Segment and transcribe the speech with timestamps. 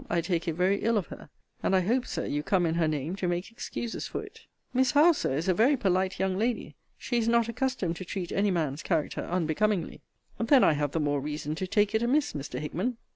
[0.09, 1.29] I take it very ill of her.
[1.61, 4.47] And I hope, Sir, you come in her name to make excuses for it.
[4.73, 6.73] Miss Howe, Sir, is a very polite young lady.
[6.97, 10.01] She is not accustomed to treat any man's character unbecomingly.
[10.39, 12.57] Then I have the more reason to take it amiss, Mr.
[12.59, 12.97] Hickman.